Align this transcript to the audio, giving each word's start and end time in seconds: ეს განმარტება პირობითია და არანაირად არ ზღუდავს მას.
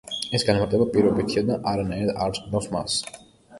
ეს 0.37 0.45
განმარტება 0.45 0.87
პირობითია 0.95 1.45
და 1.51 1.59
არანაირად 1.73 2.19
არ 2.27 2.35
ზღუდავს 2.41 2.73
მას. 2.75 3.01